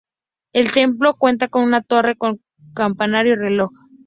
[0.51, 2.41] El templo cuenta con una torre con
[2.73, 3.69] campanario y reloj.